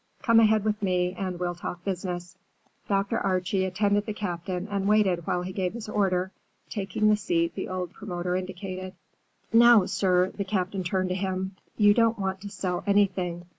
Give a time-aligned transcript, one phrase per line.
[0.23, 2.35] "Come ahead with me, and we'll talk business."
[2.87, 3.19] Dr.
[3.19, 6.31] Archie attended the Captain and waited while he gave his order,
[6.71, 8.95] taking the seat the old promoter indicated.
[9.53, 13.45] "Now, sir," the Captain turned to him, "you don't want to sell anything.